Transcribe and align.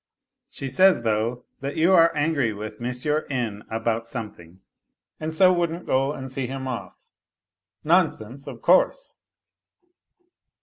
She 0.49 0.67
says, 0.67 1.03
though, 1.03 1.45
that 1.59 1.77
you 1.77 1.93
are 1.93 2.11
angry 2.15 2.53
with 2.53 2.81
N. 2.81 2.91
aboi 2.91 4.07
something 4.07 4.59
and 5.19 5.31
so 5.31 5.53
wouldn't 5.53 5.85
go 5.85 6.11
and 6.11 6.31
see 6.31 6.47
him 6.47 6.67
off. 6.67 7.05
Nonsense, 7.83 8.47
< 8.55 8.61
course 8.63 9.13